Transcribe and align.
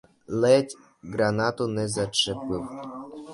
Ледь 0.27 0.73
гранату 1.11 1.67
не 1.67 1.87
зачепив! 1.87 2.67